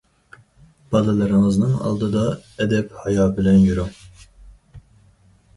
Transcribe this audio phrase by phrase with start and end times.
[0.93, 2.23] بالىلىرىڭىزنىڭ ئالدىدا
[2.65, 3.93] ئەدەپ- ھايا بىلەن يۈرۈڭ.